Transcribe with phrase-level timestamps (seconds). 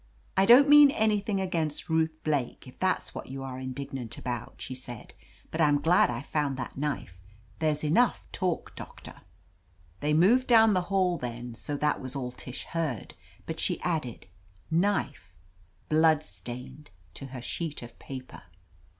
[0.35, 4.73] "I don't mean anything against Ruth Blake, if that's what you are indignant about," she
[4.73, 5.13] said.
[5.51, 7.21] "But I'm glad I found that knife.
[7.59, 8.75] There's enough talk.
[8.75, 9.21] Doctor."
[9.99, 13.13] They moved down the hall then, so that was all Tish heard.
[13.45, 14.25] But she added,
[14.71, 15.35] "Knife,
[15.87, 18.41] blood stained," to her sheet of paper.